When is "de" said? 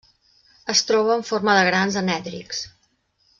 1.59-1.67